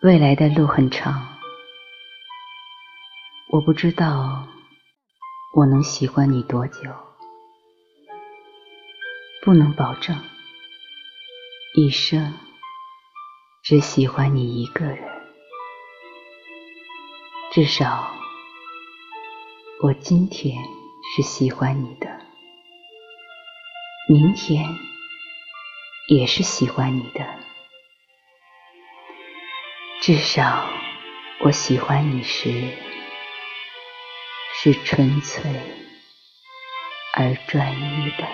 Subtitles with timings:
[0.00, 1.40] 未来的路很长，
[3.48, 4.46] 我不知道
[5.56, 6.94] 我能喜欢你多久，
[9.42, 10.16] 不能保证
[11.74, 12.32] 一生
[13.64, 15.02] 只喜欢你一个人，
[17.50, 18.12] 至少
[19.82, 20.62] 我今天
[21.16, 22.20] 是喜欢你的，
[24.08, 24.78] 明天
[26.06, 27.47] 也是喜欢你的。
[30.08, 30.66] 至少，
[31.40, 32.50] 我喜欢你时
[34.54, 35.42] 是纯粹
[37.12, 38.26] 而专一的。